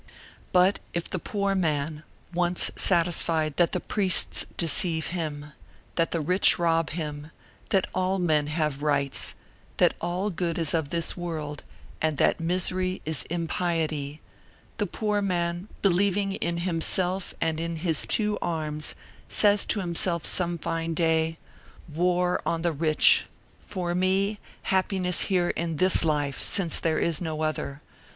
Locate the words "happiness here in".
24.63-25.75